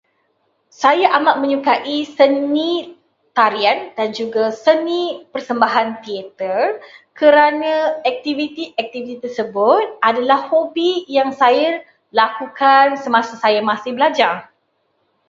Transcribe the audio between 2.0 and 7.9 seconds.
seni tarian dan juga seni persembahan teater kerana